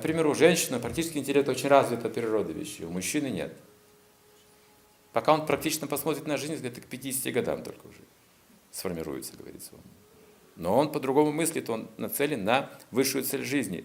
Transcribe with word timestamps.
Например, 0.00 0.28
у 0.28 0.34
женщины 0.34 0.80
практический 0.80 1.18
интеллект 1.18 1.46
очень 1.46 1.68
развит 1.68 2.06
от 2.06 2.14
природы 2.14 2.54
вещи, 2.54 2.84
у 2.84 2.90
мужчины 2.90 3.26
нет. 3.26 3.52
Пока 5.12 5.34
он 5.34 5.44
практично 5.44 5.86
посмотрит 5.86 6.26
на 6.26 6.38
жизнь, 6.38 6.54
где-то 6.54 6.80
к 6.80 6.86
50 6.86 7.34
годам 7.34 7.62
только 7.62 7.86
уже 7.86 7.98
сформируется, 8.70 9.36
говорится 9.36 9.72
он. 9.74 9.82
Но 10.56 10.78
он 10.78 10.90
по-другому 10.90 11.32
мыслит, 11.32 11.68
он 11.68 11.90
нацелен 11.98 12.44
на 12.44 12.70
высшую 12.90 13.24
цель 13.24 13.44
жизни. 13.44 13.84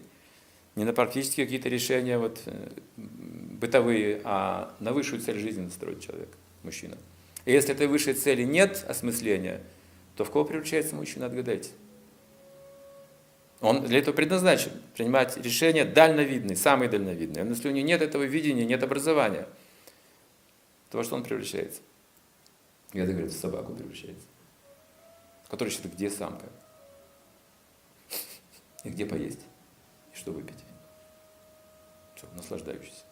Не 0.76 0.86
на 0.86 0.94
практические 0.94 1.46
какие-то 1.46 1.68
решения 1.68 2.18
вот, 2.18 2.40
э, 2.46 2.70
бытовые, 2.96 4.22
а 4.24 4.74
на 4.80 4.94
высшую 4.94 5.22
цель 5.22 5.38
жизни 5.38 5.64
настроен 5.64 6.00
человек, 6.00 6.30
мужчина. 6.64 6.98
И 7.44 7.52
если 7.52 7.76
этой 7.76 7.88
высшей 7.88 8.14
цели 8.14 8.44
нет 8.44 8.86
осмысления, 8.88 9.62
то 10.16 10.24
в 10.24 10.32
кого 10.32 10.46
превращается 10.46 10.96
мужчина, 10.96 11.26
отгадайте. 11.26 11.72
Он 13.62 13.84
для 13.86 14.00
этого 14.00 14.14
предназначен, 14.14 14.72
принимать 14.96 15.38
решения 15.38 15.86
дальновидные, 15.86 16.56
самые 16.56 16.90
дальновидные. 16.90 17.44
Но 17.44 17.52
если 17.52 17.70
у 17.70 17.72
него 17.72 17.88
нет 17.88 18.02
этого 18.02 18.24
видения, 18.24 18.66
нет 18.66 18.84
образования, 18.84 19.48
то 20.92 20.98
во 20.98 21.04
что 21.04 21.16
он 21.16 21.24
превращается? 21.24 21.82
Я 22.94 23.06
говорю, 23.06 23.28
в 23.28 23.32
собаку 23.32 23.74
превращается. 23.74 24.28
Который 25.50 25.70
считает, 25.70 25.96
где 25.96 26.10
самка, 26.10 26.46
и 28.84 28.90
где 28.90 29.06
поесть, 29.06 29.42
и 30.14 30.18
что 30.18 30.32
выпить. 30.32 30.60
Все, 32.16 32.28
наслаждающийся. 32.36 33.04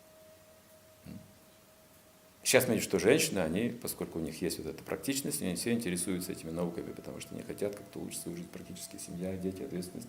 Сейчас 2.53 2.67
мы 2.67 2.75
видим, 2.75 2.87
что 2.87 2.99
женщины, 2.99 3.39
они, 3.39 3.69
поскольку 3.69 4.19
у 4.19 4.21
них 4.21 4.39
есть 4.43 4.59
вот 4.59 4.67
эта 4.67 4.83
практичность, 4.83 5.41
они 5.41 5.55
все 5.55 5.71
интересуются 5.71 6.33
этими 6.33 6.51
науками, 6.51 6.91
потому 6.91 7.19
что 7.19 7.33
они 7.33 7.41
хотят 7.41 7.75
как-то 7.75 7.97
улучшить 7.97 8.21
свою 8.21 8.37
жизнь 8.37 8.49
практически, 8.49 8.97
семья, 8.97 9.35
дети, 9.35 9.63
ответственность 9.63 10.07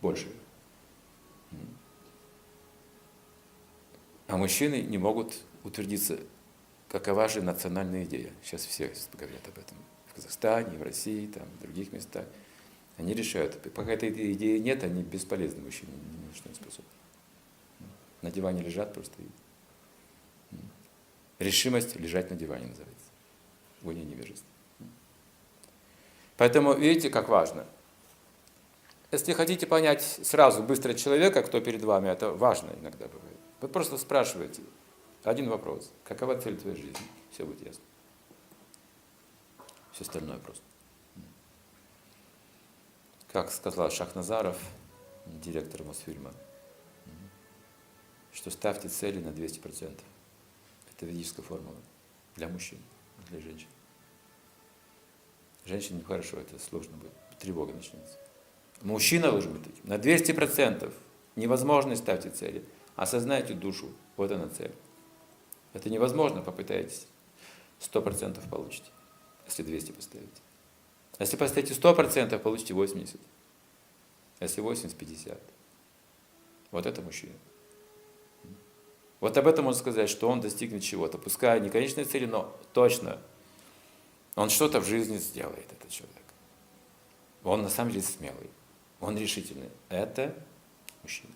больше. 0.00 0.26
А 4.26 4.38
мужчины 4.38 4.80
не 4.80 4.96
могут 4.96 5.34
утвердиться, 5.64 6.18
какова 6.88 7.28
же 7.28 7.42
национальная 7.42 8.04
идея. 8.04 8.32
Сейчас 8.42 8.64
все 8.64 8.90
говорят 9.12 9.46
об 9.46 9.58
этом. 9.58 9.76
В 10.06 10.14
Казахстане, 10.14 10.78
в 10.78 10.82
России, 10.82 11.26
там, 11.26 11.46
в 11.58 11.60
других 11.60 11.92
местах. 11.92 12.24
Они 12.96 13.12
решают. 13.12 13.60
Пока 13.74 13.92
этой 13.92 14.32
идеи 14.32 14.56
нет, 14.60 14.82
они 14.82 15.02
бесполезны 15.02 15.70
что 15.70 15.84
не 16.48 16.54
способны. 16.54 16.90
На 18.22 18.30
диване 18.30 18.62
лежат 18.62 18.94
просто 18.94 19.20
и 19.20 19.26
Решимость 21.42 21.96
лежать 21.96 22.30
на 22.30 22.36
диване 22.36 22.66
называется. 22.66 23.06
Воня 23.80 24.04
невежества. 24.04 24.46
Поэтому 26.36 26.74
видите, 26.74 27.10
как 27.10 27.28
важно. 27.28 27.66
Если 29.10 29.32
хотите 29.32 29.66
понять 29.66 30.02
сразу 30.02 30.62
быстро 30.62 30.94
человека, 30.94 31.42
кто 31.42 31.60
перед 31.60 31.82
вами, 31.82 32.08
это 32.08 32.30
важно 32.30 32.70
иногда 32.80 33.08
бывает. 33.08 33.36
Вы 33.60 33.68
просто 33.68 33.98
спрашиваете 33.98 34.62
один 35.24 35.48
вопрос. 35.48 35.90
Какова 36.04 36.40
цель 36.40 36.56
твоей 36.56 36.76
жизни? 36.76 37.06
Все 37.32 37.44
будет 37.44 37.60
ясно. 37.66 37.82
Все 39.92 40.02
остальное 40.02 40.38
просто. 40.38 40.62
Как 43.32 43.50
сказал 43.50 43.90
Шахназаров, 43.90 44.58
директор 45.26 45.82
Мосфильма, 45.82 46.32
что 48.32 48.50
ставьте 48.50 48.88
цели 48.88 49.18
на 49.18 49.30
200%. 49.30 50.00
Это 51.02 51.10
ведическая 51.10 51.42
формула 51.42 51.74
для 52.36 52.46
мужчин, 52.46 52.78
для 53.28 53.40
женщин. 53.40 53.66
Женщине 55.64 55.98
нехорошо, 55.98 56.36
это 56.36 56.60
сложно 56.60 56.96
будет, 56.96 57.10
тревога 57.40 57.72
начнется. 57.72 58.20
Мужчина 58.82 59.32
должен 59.32 59.52
быть 59.52 59.64
таким. 59.64 59.88
На 59.88 59.94
200% 59.94 60.94
невозможно 61.34 61.96
ставьте 61.96 62.30
цели. 62.30 62.64
Осознайте 62.94 63.54
душу, 63.54 63.90
вот 64.16 64.30
она 64.30 64.48
цель. 64.48 64.70
Это 65.72 65.90
невозможно, 65.90 66.40
попытайтесь. 66.40 67.08
100% 67.80 68.48
получите, 68.48 68.88
если 69.46 69.64
200 69.64 69.90
поставите. 69.90 70.40
Если 71.18 71.36
поставите 71.36 71.74
100%, 71.74 72.38
получите 72.38 72.74
80. 72.74 73.20
Если 74.38 74.60
80, 74.60 74.96
50. 74.96 75.40
Вот 76.70 76.86
это 76.86 77.02
мужчина. 77.02 77.34
Вот 79.22 79.38
об 79.38 79.46
этом 79.46 79.66
можно 79.66 79.78
сказать, 79.78 80.10
что 80.10 80.28
он 80.28 80.40
достигнет 80.40 80.82
чего-то. 80.82 81.16
Пускай 81.16 81.60
не 81.60 81.70
конечной 81.70 82.04
цели, 82.04 82.26
но 82.26 82.52
точно 82.72 83.20
он 84.34 84.50
что-то 84.50 84.80
в 84.80 84.84
жизни 84.84 85.16
сделает, 85.16 85.64
этот 85.70 85.90
человек. 85.90 86.24
Он 87.44 87.62
на 87.62 87.68
самом 87.68 87.92
деле 87.92 88.02
смелый, 88.02 88.50
он 89.00 89.16
решительный. 89.16 89.68
Это 89.90 90.34
мужчина. 91.04 91.32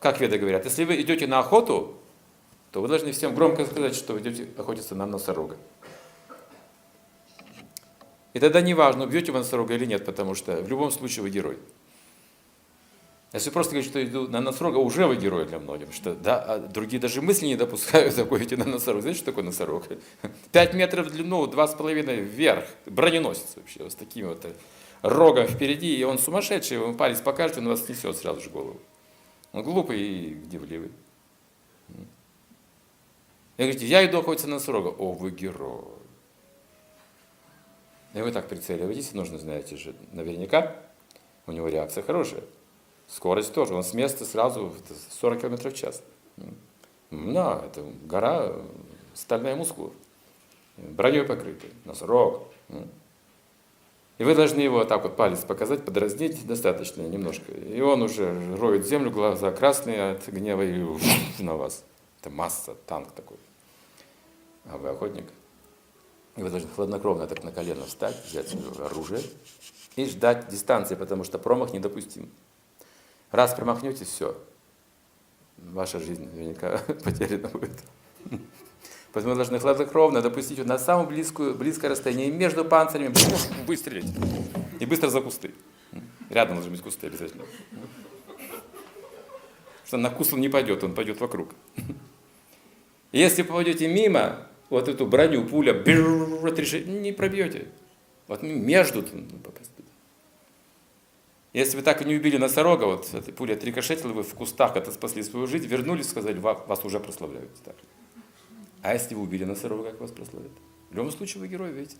Как 0.00 0.20
веды 0.20 0.36
говорят, 0.36 0.66
если 0.66 0.84
вы 0.84 1.00
идете 1.00 1.26
на 1.26 1.38
охоту, 1.38 1.96
то 2.70 2.82
вы 2.82 2.88
должны 2.88 3.12
всем 3.12 3.34
громко 3.34 3.64
сказать, 3.64 3.94
что 3.94 4.12
вы 4.12 4.20
идете 4.20 4.50
охотиться 4.58 4.94
на 4.94 5.06
носорога. 5.06 5.56
И 8.34 8.38
тогда 8.38 8.60
не 8.60 8.74
важно, 8.74 9.04
убьете 9.04 9.32
вы 9.32 9.38
носорога 9.38 9.72
или 9.72 9.86
нет, 9.86 10.04
потому 10.04 10.34
что 10.34 10.60
в 10.60 10.68
любом 10.68 10.90
случае 10.90 11.22
вы 11.22 11.30
герой. 11.30 11.58
Если 13.32 13.50
просто 13.50 13.72
говорить, 13.72 13.88
что 13.88 14.04
иду 14.04 14.26
на 14.26 14.40
носорога, 14.40 14.78
уже 14.78 15.06
вы 15.06 15.14
герой 15.14 15.46
для 15.46 15.60
многих, 15.60 15.92
что 15.94 16.14
да, 16.14 16.42
а 16.42 16.58
другие 16.58 17.00
даже 17.00 17.22
мысли 17.22 17.46
не 17.46 17.54
допускают 17.54 18.14
такой 18.16 18.42
идти 18.42 18.56
на 18.56 18.64
носорог. 18.64 19.02
Знаете, 19.02 19.18
что 19.18 19.26
такое 19.26 19.44
носорог? 19.44 19.84
Пять 20.52 20.74
метров 20.74 21.06
в 21.06 21.10
длину, 21.12 21.46
два 21.46 21.68
с 21.68 21.74
половиной 21.74 22.20
вверх, 22.22 22.64
броненосец 22.86 23.54
вообще, 23.54 23.88
с 23.88 23.94
таким 23.94 24.28
вот 24.28 24.44
э, 24.44 24.52
рогом 25.02 25.46
впереди, 25.46 25.96
и 25.96 26.02
он 26.02 26.18
сумасшедший, 26.18 26.78
ему 26.78 26.94
палец 26.94 27.20
покажет, 27.20 27.58
он 27.58 27.68
вас 27.68 27.86
снесет 27.86 28.16
сразу 28.16 28.40
же 28.40 28.50
голову. 28.50 28.80
Он 29.52 29.62
глупый 29.62 30.00
и 30.00 30.34
гневливый. 30.34 30.90
И 33.56 33.62
говорите, 33.62 33.86
я 33.86 34.04
иду 34.06 34.18
охотиться 34.18 34.48
на 34.48 34.54
носорога. 34.54 34.88
О, 34.88 35.12
вы 35.12 35.30
герой. 35.30 35.84
И 38.14 38.20
вы 38.22 38.32
так 38.32 38.48
прицеливаетесь, 38.48 39.12
нужно, 39.12 39.38
знаете 39.38 39.76
же, 39.76 39.94
наверняка, 40.12 40.74
у 41.46 41.52
него 41.52 41.68
реакция 41.68 42.02
хорошая. 42.02 42.42
Скорость 43.10 43.52
тоже. 43.52 43.74
Он 43.74 43.82
с 43.82 43.92
места 43.92 44.24
сразу 44.24 44.72
40 45.20 45.40
км 45.40 45.70
в 45.70 45.74
час. 45.74 46.02
Да, 47.10 47.62
это 47.66 47.84
гора 48.04 48.52
стальная 49.14 49.56
мускула. 49.56 49.90
Броней 50.76 51.24
покрытый, 51.24 51.70
носорог. 51.84 52.44
И 54.18 54.24
вы 54.24 54.34
должны 54.34 54.60
его 54.60 54.84
так 54.84 55.02
вот 55.02 55.16
палец 55.16 55.40
показать, 55.40 55.84
подразнить 55.84 56.46
достаточно 56.46 57.02
немножко. 57.02 57.52
И 57.52 57.80
он 57.80 58.02
уже 58.02 58.54
роет 58.56 58.86
землю, 58.86 59.10
глаза 59.10 59.50
красные 59.50 60.12
от 60.12 60.28
гнева 60.28 60.62
и 60.62 60.84
на 61.42 61.56
вас. 61.56 61.84
Это 62.20 62.30
масса, 62.30 62.76
танк 62.86 63.10
такой. 63.12 63.38
А 64.66 64.76
вы 64.76 64.90
охотник. 64.90 65.24
И 66.36 66.42
вы 66.42 66.50
должны 66.50 66.68
хладнокровно 66.68 67.26
так 67.26 67.42
на 67.42 67.50
колено 67.50 67.84
встать, 67.86 68.16
взять 68.26 68.54
оружие 68.78 69.22
и 69.96 70.04
ждать 70.04 70.48
дистанции, 70.48 70.94
потому 70.94 71.24
что 71.24 71.38
промах 71.38 71.72
недопустим. 71.72 72.30
Раз 73.30 73.54
промахнетесь, 73.54 74.08
все. 74.08 74.36
Ваша 75.58 76.00
жизнь 76.00 76.28
наверняка 76.32 76.78
потеряна 77.04 77.48
будет. 77.48 77.82
Поэтому 79.12 79.34
вы 79.34 79.36
должны 79.36 79.58
хладнокровно 79.58 80.22
допустить 80.22 80.64
на 80.64 80.78
самое 80.78 81.08
близкую, 81.08 81.54
близкое 81.54 81.88
расстояние 81.88 82.30
между 82.30 82.64
панцирями, 82.64 83.12
выстрелить. 83.66 84.06
И 84.78 84.86
быстро 84.86 85.08
за 85.08 85.20
кусты. 85.20 85.52
Рядом 86.28 86.56
должны 86.56 86.70
быть 86.72 86.82
кусты 86.82 87.08
обязательно. 87.08 87.44
Что 89.84 89.96
на 89.96 90.10
куст 90.10 90.32
он 90.32 90.40
не 90.40 90.48
пойдет, 90.48 90.84
он 90.84 90.94
пойдет 90.94 91.20
вокруг. 91.20 91.50
Если 93.10 93.42
попадете 93.42 93.88
мимо, 93.88 94.46
вот 94.68 94.88
эту 94.88 95.06
броню, 95.06 95.44
пуля, 95.44 95.72
не 95.74 97.12
пробьете. 97.12 97.66
Вот 98.28 98.42
между 98.42 99.02
попасть. 99.02 99.70
Если 101.52 101.76
вы 101.76 101.82
так 101.82 102.00
и 102.02 102.04
не 102.04 102.14
убили 102.14 102.36
носорога, 102.36 102.84
вот 102.84 103.12
эта 103.12 103.32
пуля 103.32 103.54
отрикошетила, 103.54 104.12
вы 104.12 104.22
в 104.22 104.34
кустах 104.34 104.76
это 104.76 104.92
спасли 104.92 105.22
свою 105.22 105.48
жизнь, 105.48 105.66
вернулись, 105.66 106.08
сказали, 106.08 106.38
вас 106.38 106.84
уже 106.84 107.00
прославляют. 107.00 107.50
Так. 107.64 107.74
А 108.82 108.94
если 108.94 109.14
вы 109.14 109.22
убили 109.22 109.44
носорога, 109.44 109.90
как 109.90 110.00
вас 110.00 110.12
прославят? 110.12 110.52
В 110.90 110.94
любом 110.94 111.10
случае 111.10 111.40
вы 111.40 111.48
герой, 111.48 111.72
видите? 111.72 111.96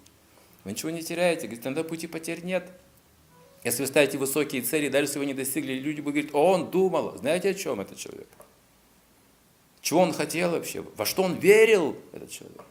Вы 0.64 0.73
ничего 0.73 0.91
не 0.91 1.02
теряете, 1.02 1.47
говорит, 1.47 1.64
тогда 1.64 1.82
пути 1.82 2.06
потерь 2.06 2.44
нет. 2.44 2.70
Если 3.64 3.82
вы 3.82 3.88
ставите 3.88 4.19
высокие 4.19 4.62
цели, 4.62 4.88
даже 4.88 5.05
если 5.05 5.19
вы 5.19 5.26
не 5.26 5.35
достигли, 5.35 5.75
люди 5.75 6.00
будут 6.00 6.14
говорить, 6.14 6.35
он 6.35 6.70
думал, 6.70 7.19
знаете, 7.19 7.50
о 7.50 7.55
чем 7.55 7.81
этот 7.81 7.99
человек? 7.99 8.29
Чего 9.81 10.00
он 10.00 10.12
хотел 10.12 10.52
вообще? 10.52 10.85
Во 10.97 11.05
что 11.05 11.23
он 11.23 11.35
верил, 11.35 11.97
этот 12.12 12.31
человек? 12.31 12.62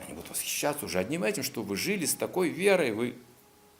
Они 0.00 0.14
будут 0.14 0.30
восхищаться 0.30 0.86
уже 0.86 0.98
одним 0.98 1.22
этим, 1.22 1.42
что 1.42 1.62
вы 1.62 1.76
жили 1.76 2.04
с 2.04 2.14
такой 2.14 2.48
верой, 2.48 2.92
вы 2.92 3.14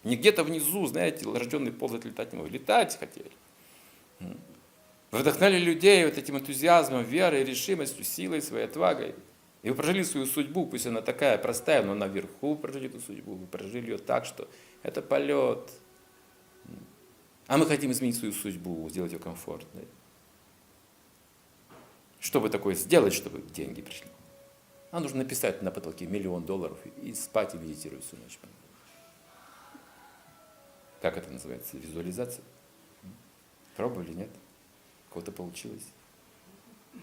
не 0.09 0.17
где-то 0.17 0.43
внизу, 0.43 0.87
знаете, 0.87 1.31
рожденный 1.31 1.73
ползать 1.73 2.05
летать 2.05 2.33
не 2.33 2.39
мог. 2.39 2.51
Летать 2.51 2.99
хотели. 2.99 3.31
Вы 5.11 5.21
вдохновили 5.21 5.65
людей 5.65 6.05
вот 6.05 6.19
этим 6.19 6.37
энтузиазмом, 6.37 7.05
верой, 7.05 7.45
решимостью, 7.45 8.05
силой 8.05 8.43
своей, 8.43 8.65
отвагой. 8.65 9.15
И 9.63 9.71
вы 9.71 9.77
прожили 9.77 10.03
свою 10.03 10.27
судьбу, 10.27 10.67
пусть 10.67 10.87
она 10.87 11.03
такая 11.03 11.39
простая, 11.39 11.83
но 11.83 11.95
наверху 11.95 12.57
прожили 12.57 12.89
эту 12.89 13.01
судьбу. 13.01 13.35
Вы 13.35 13.47
прожили 13.47 13.91
ее 13.91 13.99
так, 13.99 14.25
что 14.25 14.49
это 14.83 15.03
полет. 15.03 15.71
А 17.47 17.57
мы 17.57 17.67
хотим 17.67 17.91
изменить 17.93 18.17
свою 18.17 18.33
судьбу, 18.33 18.89
сделать 18.91 19.13
ее 19.13 19.19
комфортной. 19.19 19.87
Что 22.21 22.41
бы 22.41 22.51
такое 22.51 22.75
сделать, 22.75 23.15
чтобы 23.15 23.43
деньги 23.53 23.81
пришли? 23.81 24.09
А 24.91 25.01
нужно 25.01 25.19
написать 25.19 25.63
на 25.63 25.71
потолке 25.71 26.07
миллион 26.07 26.45
долларов 26.45 26.79
и 27.03 27.15
спать 27.15 27.55
и 27.55 27.59
медитировать 27.59 28.05
всю 28.05 28.17
ночь. 28.17 28.39
Как 31.01 31.17
это 31.17 31.31
называется? 31.31 31.77
Визуализация? 31.77 32.45
Пробовали, 33.77 34.13
нет? 34.13 34.31
Кого-то 35.11 35.31
получилось? 35.33 35.87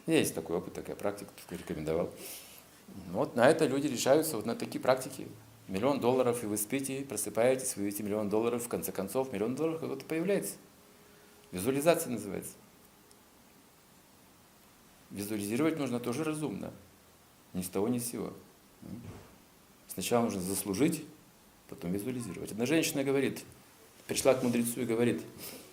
Есть 0.06 0.36
такой 0.36 0.58
опыт, 0.58 0.74
такая 0.74 0.96
практика, 0.96 1.32
кто 1.46 1.56
рекомендовал. 1.56 2.12
Вот 3.12 3.36
на 3.36 3.48
это 3.48 3.66
люди 3.66 3.88
решаются, 3.88 4.36
вот 4.36 4.46
на 4.46 4.56
такие 4.56 4.82
практики. 4.82 5.28
Миллион 5.68 6.00
долларов, 6.00 6.44
и 6.44 6.48
вы 6.48 6.58
спите, 6.58 7.04
просыпаетесь, 7.04 7.76
вы 7.76 7.86
видите 7.86 8.04
миллион 8.04 8.30
долларов, 8.30 8.64
в 8.64 8.68
конце 8.68 8.92
концов, 8.92 9.34
миллион 9.34 9.56
долларов 9.56 9.80
какой-то 9.80 10.06
появляется. 10.06 10.56
Визуализация 11.52 12.12
называется. 12.12 12.54
Визуализировать 15.10 15.80
нужно 15.80 16.00
тоже 16.00 16.24
разумно. 16.24 16.72
Ни 17.54 17.62
с 17.62 17.70
того, 17.70 17.88
ни 17.88 18.00
с 18.00 18.06
сего. 18.06 18.34
Сначала 19.88 20.26
нужно 20.26 20.42
заслужить, 20.42 21.06
потом 21.70 21.94
визуализировать. 21.94 22.52
Одна 22.52 22.66
женщина 22.66 23.04
говорит, 23.04 23.44
пришла 24.08 24.34
к 24.34 24.44
мудрецу 24.44 24.82
и 24.82 24.86
говорит, 24.86 25.22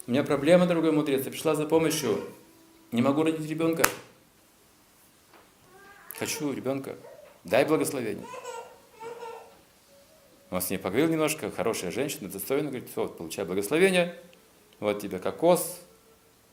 у 0.06 0.10
меня 0.10 0.24
проблема, 0.24 0.66
дорогой 0.66 0.92
мудрец, 0.92 1.24
я 1.24 1.30
пришла 1.30 1.54
за 1.54 1.66
помощью, 1.66 2.22
не 2.90 3.02
могу 3.02 3.22
родить 3.22 3.48
ребенка. 3.48 3.84
Хочу 6.18 6.52
ребенка, 6.52 6.96
дай 7.44 7.64
благословение. 7.64 8.26
Он 10.50 10.60
с 10.60 10.68
ней 10.68 10.78
поговорил 10.78 11.08
немножко, 11.08 11.50
хорошая 11.50 11.90
женщина, 11.90 12.28
достойная, 12.28 12.68
говорит, 12.68 12.90
вот, 12.94 13.16
получай 13.16 13.44
благословение, 13.44 14.18
вот 14.80 15.00
тебе 15.00 15.18
кокос, 15.18 15.80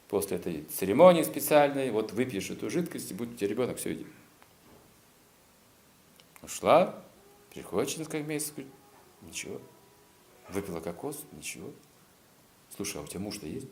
после 0.09 0.37
этой 0.37 0.63
церемонии 0.63 1.23
специальной, 1.23 1.91
вот 1.91 2.11
выпьешь 2.13 2.49
эту 2.49 2.69
жидкость, 2.69 3.11
и 3.11 3.13
будет 3.13 3.33
у 3.33 3.35
тебя 3.35 3.47
ребенок, 3.47 3.77
все, 3.77 3.93
иди. 3.93 4.07
Ушла, 6.41 7.03
приходит 7.53 7.89
через 7.89 7.99
несколько 7.99 8.23
месяцев, 8.23 8.55
говорит, 8.55 8.73
ничего, 9.21 9.61
выпила 10.53 10.79
кокос, 10.79 11.23
ничего. 11.31 11.71
Слушай, 12.75 12.97
а 12.97 13.03
у 13.03 13.07
тебя 13.07 13.19
муж-то 13.19 13.47
есть? 13.47 13.67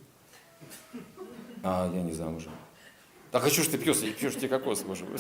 А, 1.64 1.92
я 1.94 2.02
не 2.02 2.14
замужем. 2.14 2.52
Так 3.32 3.46
а 3.46 3.50
что 3.50 3.64
ж 3.64 3.68
ты 3.68 3.78
пьешь, 3.78 4.00
пьешь 4.16 4.36
тебе 4.36 4.48
кокос, 4.48 4.84
боже 4.84 5.06
мой. 5.06 5.20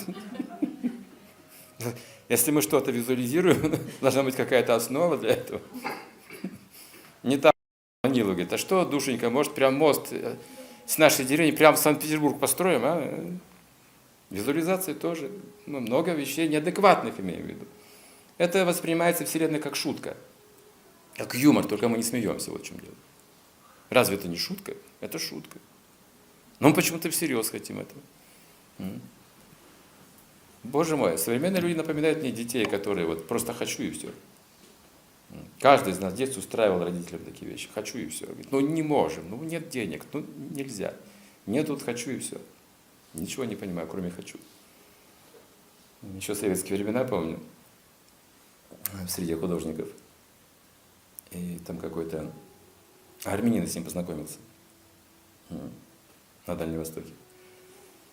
Если 2.29 2.51
мы 2.51 2.61
что-то 2.61 2.91
визуализируем, 2.91 3.79
должна 4.01 4.23
быть 4.23 4.35
какая-то 4.35 4.75
основа 4.75 5.17
для 5.17 5.31
этого. 5.31 5.61
Не 7.23 7.37
так 7.37 7.53
Манилу 8.03 8.31
говорит, 8.31 8.53
а 8.53 8.57
что, 8.57 8.85
душенька, 8.85 9.29
может 9.29 9.53
прям 9.53 9.75
мост 9.75 10.07
э, 10.11 10.37
с 10.85 10.97
нашей 10.97 11.25
деревни 11.25 11.51
прям 11.51 11.75
в 11.75 11.79
Санкт-Петербург 11.79 12.39
построим, 12.39 12.81
а? 12.83 13.37
Визуализация 14.29 14.93
тоже, 14.93 15.31
ну, 15.65 15.79
много 15.79 16.11
вещей 16.11 16.47
неадекватных 16.47 17.19
имею 17.19 17.43
в 17.43 17.45
виду. 17.47 17.65
Это 18.37 18.65
воспринимается 18.65 19.25
Вселенной 19.25 19.59
как 19.59 19.75
шутка, 19.75 20.17
как 21.17 21.35
юмор, 21.35 21.65
только 21.65 21.89
мы 21.89 21.97
не 21.97 22.03
смеемся, 22.03 22.51
вот 22.51 22.61
в 22.61 22.65
чем 22.65 22.79
дело. 22.79 22.93
Разве 23.89 24.15
это 24.15 24.27
не 24.27 24.37
шутка? 24.37 24.73
Это 25.01 25.17
шутка. 25.19 25.59
Но 26.59 26.69
мы 26.69 26.75
почему-то 26.75 27.09
всерьез 27.09 27.49
хотим 27.49 27.79
этого. 27.79 28.01
Боже 30.63 30.97
мой, 30.97 31.17
современные 31.17 31.61
люди 31.61 31.75
напоминают 31.75 32.19
мне 32.19 32.31
детей, 32.31 32.65
которые 32.65 33.07
вот 33.07 33.27
просто 33.27 33.53
хочу 33.53 33.83
и 33.83 33.91
все. 33.91 34.11
Каждый 35.59 35.93
из 35.93 35.99
нас 35.99 36.13
в 36.13 36.15
детстве 36.15 36.41
устраивал 36.41 36.83
родителям 36.83 37.23
такие 37.23 37.49
вещи. 37.49 37.69
Хочу 37.73 37.97
и 37.97 38.07
все. 38.07 38.27
Ну 38.51 38.59
не 38.59 38.81
можем, 38.81 39.29
ну 39.29 39.43
нет 39.43 39.69
денег, 39.69 40.05
ну 40.13 40.25
нельзя. 40.51 40.93
Нет, 41.45 41.67
тут 41.67 41.83
хочу 41.83 42.11
и 42.11 42.19
все. 42.19 42.39
Ничего 43.13 43.45
не 43.45 43.55
понимаю, 43.55 43.87
кроме 43.87 44.09
хочу. 44.09 44.37
Еще 46.15 46.35
советские 46.35 46.77
времена 46.77 47.03
помню, 47.03 47.39
среди 49.07 49.33
художников. 49.33 49.89
И 51.31 51.59
там 51.65 51.77
какой-то 51.77 52.31
армянин 53.23 53.67
с 53.67 53.75
ним 53.75 53.83
познакомился 53.83 54.37
на 56.45 56.55
Дальнем 56.55 56.79
Востоке 56.79 57.13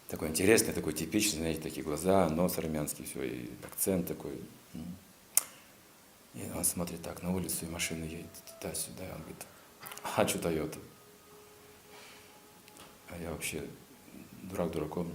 такой 0.09 0.29
интересный, 0.29 0.73
такой 0.73 0.93
типичный, 0.93 1.41
знаете, 1.41 1.61
такие 1.61 1.83
глаза, 1.83 2.29
нос 2.29 2.59
армянский, 2.59 3.05
все, 3.05 3.25
и 3.25 3.51
акцент 3.65 4.07
такой. 4.07 4.41
И 6.35 6.51
он 6.55 6.65
смотрит 6.65 7.03
так 7.03 7.23
на 7.23 7.35
улицу, 7.35 7.67
и 7.67 7.69
машина 7.69 8.05
едет 8.05 8.27
туда-сюда, 8.61 9.07
и 9.07 9.13
он 9.13 9.19
говорит, 9.19 9.47
что 10.29 10.39
Тойота? 10.39 10.79
А 13.09 13.19
я 13.19 13.31
вообще 13.31 13.65
дурак 14.43 14.73
дураком, 14.73 15.13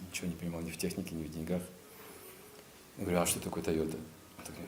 ничего 0.00 0.28
не 0.28 0.34
понимал 0.34 0.60
ни 0.60 0.70
в 0.70 0.76
технике, 0.76 1.14
ни 1.14 1.24
в 1.24 1.30
деньгах. 1.30 1.62
Я 2.98 3.04
говорю, 3.04 3.20
а 3.20 3.26
что 3.26 3.40
такое 3.40 3.62
Тойота? 3.62 3.96
Он 4.38 4.44
такой, 4.44 4.64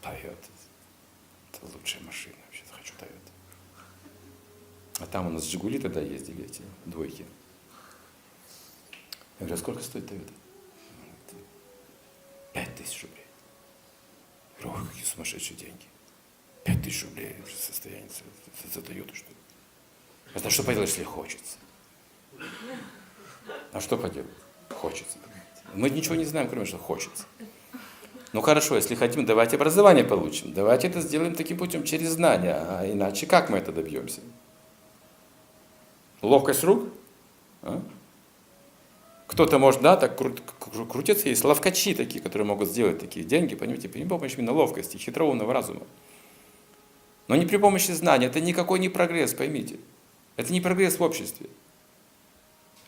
Тойота, 0.00 0.48
это 1.54 1.76
лучшая 1.76 2.02
машина, 2.02 2.36
вообще 2.46 2.62
хочу 2.70 2.94
Тойота. 2.98 3.32
А 5.00 5.06
там 5.06 5.26
у 5.26 5.30
нас 5.30 5.44
Жигули 5.44 5.78
тогда 5.78 6.00
ездили, 6.00 6.44
эти 6.44 6.62
двойки. 6.84 7.26
Я 9.38 9.46
говорю, 9.46 9.54
а 9.54 9.58
сколько 9.58 9.82
стоит 9.82 10.08
Тойота? 10.08 10.32
Пять 12.52 12.74
тысяч 12.76 13.02
рублей. 13.02 13.26
Я 14.58 14.64
говорю, 14.64 14.82
ой, 14.82 14.88
какие 14.88 15.04
сумасшедшие 15.04 15.56
деньги. 15.56 15.84
Пять 16.64 16.82
тысяч 16.82 17.04
рублей 17.04 17.36
состояние 17.48 18.08
за, 18.08 18.74
за 18.74 18.82
Тойоту, 18.82 19.14
что 19.14 19.28
ли? 19.28 19.36
Это 20.34 20.50
что 20.50 20.62
поделать, 20.62 20.88
если 20.88 21.04
хочется? 21.04 21.58
А 23.72 23.80
что 23.80 23.96
поделать? 23.96 24.30
Хочется. 24.70 25.18
Мы 25.74 25.90
ничего 25.90 26.14
не 26.14 26.24
знаем, 26.24 26.48
кроме 26.48 26.64
что 26.64 26.78
хочется. 26.78 27.26
Ну 28.34 28.40
хорошо, 28.40 28.74
если 28.74 28.96
хотим, 28.96 29.24
давайте 29.26 29.54
образование 29.54 30.02
получим. 30.02 30.52
Давайте 30.52 30.88
это 30.88 31.00
сделаем 31.00 31.36
таким 31.36 31.56
путем 31.56 31.84
через 31.84 32.08
знания. 32.10 32.56
А 32.68 32.84
иначе 32.84 33.26
как 33.26 33.48
мы 33.48 33.58
это 33.58 33.70
добьемся? 33.70 34.22
Ловкость 36.20 36.64
рук? 36.64 36.88
А? 37.62 37.80
Кто-то 39.28 39.60
может, 39.60 39.82
да, 39.82 39.96
так 39.96 40.20
кру- 40.20 40.88
крутиться, 40.88 41.28
есть 41.28 41.44
ловкачи 41.44 41.94
такие, 41.94 42.20
которые 42.20 42.44
могут 42.44 42.68
сделать 42.68 42.98
такие 42.98 43.24
деньги, 43.24 43.54
понимаете, 43.54 43.88
при 43.88 44.04
помощи 44.04 44.34
именно 44.36 44.52
ловкости, 44.52 44.96
хитроумного 44.96 45.52
разума. 45.52 45.82
Но 47.28 47.36
не 47.36 47.46
при 47.46 47.56
помощи 47.56 47.92
знания, 47.92 48.26
это 48.26 48.40
никакой 48.40 48.80
не 48.80 48.88
прогресс, 48.88 49.32
поймите. 49.32 49.78
Это 50.34 50.52
не 50.52 50.60
прогресс 50.60 50.98
в 50.98 51.02
обществе. 51.04 51.48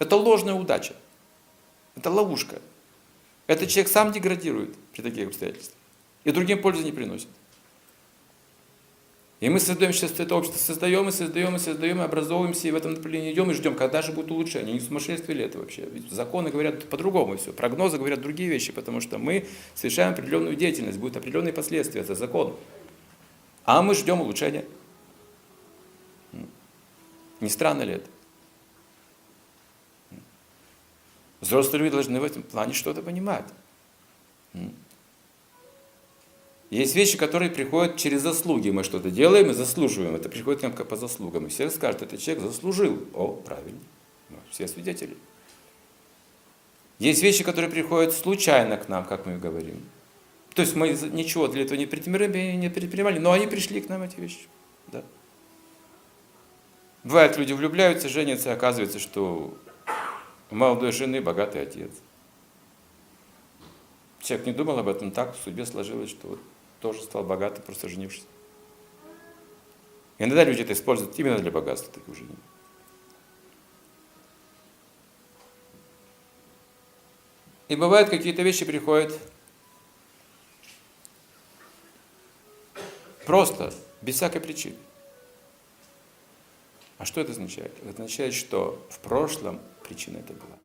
Это 0.00 0.16
ложная 0.16 0.54
удача. 0.54 0.96
Это 1.94 2.10
ловушка. 2.10 2.60
Этот 3.46 3.68
человек 3.68 3.90
сам 3.90 4.12
деградирует 4.12 4.74
при 4.92 5.02
таких 5.02 5.28
обстоятельствах. 5.28 5.76
И 6.24 6.30
другим 6.30 6.60
пользы 6.60 6.82
не 6.82 6.92
приносит. 6.92 7.28
И 9.38 9.50
мы 9.50 9.60
создаем 9.60 9.92
сейчас 9.92 10.18
это 10.18 10.34
общество, 10.34 10.58
создаем 10.58 11.08
и 11.08 11.12
создаем 11.12 11.56
и 11.56 11.58
создаем, 11.58 12.00
и 12.00 12.04
образовываемся, 12.04 12.68
и 12.68 12.70
в 12.70 12.74
этом 12.74 12.94
направлении 12.94 13.32
идем, 13.32 13.50
и 13.50 13.54
ждем, 13.54 13.74
когда 13.74 14.00
же 14.00 14.12
будет 14.12 14.30
улучшение. 14.30 14.72
Не 14.72 14.80
сумасшествие 14.80 15.36
ли 15.36 15.44
это 15.44 15.58
вообще? 15.58 15.86
Ведь 15.92 16.10
законы 16.10 16.50
говорят 16.50 16.88
по-другому 16.88 17.36
все, 17.36 17.52
прогнозы 17.52 17.98
говорят 17.98 18.22
другие 18.22 18.48
вещи, 18.48 18.72
потому 18.72 19.02
что 19.02 19.18
мы 19.18 19.46
совершаем 19.74 20.14
определенную 20.14 20.56
деятельность, 20.56 20.98
будут 20.98 21.18
определенные 21.18 21.52
последствия, 21.52 22.00
это 22.00 22.14
закон. 22.14 22.56
А 23.64 23.82
мы 23.82 23.94
ждем 23.94 24.22
улучшения. 24.22 24.64
Не 27.40 27.50
странно 27.50 27.82
ли 27.82 27.94
это? 27.94 28.08
Взрослые 31.46 31.84
люди 31.84 31.92
должны 31.92 32.18
в 32.20 32.24
этом 32.24 32.42
плане 32.42 32.72
что-то 32.72 33.02
понимать. 33.02 33.44
Есть 36.70 36.96
вещи, 36.96 37.16
которые 37.16 37.52
приходят 37.52 37.96
через 37.96 38.22
заслуги. 38.22 38.70
Мы 38.70 38.82
что-то 38.82 39.10
делаем 39.10 39.50
и 39.50 39.54
заслуживаем. 39.54 40.16
Это 40.16 40.28
приходит 40.28 40.62
нам 40.62 40.72
по 40.72 40.96
заслугам. 40.96 41.46
И 41.46 41.48
все 41.48 41.70
скажут, 41.70 42.02
этот 42.02 42.20
человек 42.20 42.42
заслужил. 42.44 42.98
О, 43.14 43.28
правильно. 43.28 43.78
Ну, 44.30 44.38
все 44.50 44.66
свидетели. 44.66 45.16
Есть 46.98 47.22
вещи, 47.22 47.44
которые 47.44 47.70
приходят 47.70 48.12
случайно 48.12 48.76
к 48.76 48.88
нам, 48.88 49.04
как 49.04 49.26
мы 49.26 49.38
говорим. 49.38 49.80
То 50.54 50.62
есть 50.62 50.74
мы 50.74 50.88
ничего 50.88 51.46
для 51.46 51.62
этого 51.62 51.78
не 51.78 51.86
предпринимали, 51.86 52.52
не 52.56 52.70
предпринимали 52.70 53.18
но 53.18 53.30
они 53.30 53.46
пришли 53.46 53.80
к 53.80 53.88
нам, 53.88 54.02
эти 54.02 54.18
вещи. 54.18 54.48
Да. 54.88 55.04
Бывает, 57.04 57.36
люди 57.36 57.52
влюбляются, 57.52 58.08
женятся, 58.08 58.48
и 58.48 58.52
оказывается, 58.52 58.98
что 58.98 59.56
молодой 60.56 60.90
жены 60.90 61.20
богатый 61.20 61.62
отец. 61.62 61.90
Человек 64.20 64.46
не 64.46 64.52
думал 64.52 64.78
об 64.78 64.88
этом, 64.88 65.12
так 65.12 65.36
в 65.36 65.42
судьбе 65.42 65.66
сложилось, 65.66 66.10
что 66.10 66.28
вот 66.28 66.40
тоже 66.80 67.02
стал 67.02 67.22
богатым, 67.22 67.62
просто 67.62 67.88
женившись. 67.88 68.26
Иногда 70.18 70.44
люди 70.44 70.62
это 70.62 70.72
используют 70.72 71.16
именно 71.18 71.38
для 71.38 71.50
богатства 71.50 71.92
таких 71.92 72.14
женитьб. 72.14 72.38
И 77.68 77.76
бывают 77.76 78.08
какие-то 78.08 78.42
вещи 78.42 78.64
приходят 78.64 79.12
просто, 83.26 83.74
без 84.00 84.14
всякой 84.14 84.40
причины. 84.40 84.76
А 86.98 87.04
что 87.04 87.20
это 87.20 87.32
означает? 87.32 87.72
Это 87.82 87.90
означает, 87.90 88.32
что 88.32 88.86
в 88.88 89.00
прошлом 89.00 89.60
причина 89.86 90.18
это 90.18 90.32
была. 90.34 90.58